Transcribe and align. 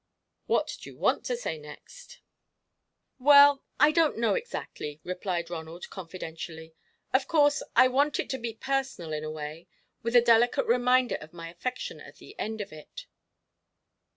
"What 0.47 0.77
do 0.81 0.89
you 0.89 0.97
want 0.97 1.23
to 1.25 1.37
say 1.37 1.59
next?" 1.59 2.21
"Well, 3.19 3.63
I 3.79 3.91
don't 3.91 4.17
know, 4.17 4.33
exactly," 4.33 4.99
replied 5.03 5.51
Ronald, 5.51 5.91
confidentially. 5.91 6.73
"Of 7.13 7.27
course, 7.27 7.61
I 7.75 7.87
want 7.87 8.19
it 8.19 8.27
to 8.31 8.39
be 8.39 8.55
personal 8.55 9.13
in 9.13 9.23
a 9.23 9.29
way, 9.29 9.67
with 10.01 10.15
a 10.15 10.21
delicate 10.21 10.65
reminder 10.65 11.17
of 11.21 11.33
my 11.33 11.51
affection 11.51 11.99
at 11.99 12.15
the 12.15 12.35
end 12.39 12.61
of 12.61 12.73
it." 12.73 13.05